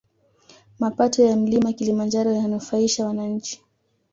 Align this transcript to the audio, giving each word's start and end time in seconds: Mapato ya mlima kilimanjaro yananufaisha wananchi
Mapato 0.79 1.23
ya 1.23 1.35
mlima 1.37 1.73
kilimanjaro 1.73 2.31
yananufaisha 2.31 3.05
wananchi 3.05 3.61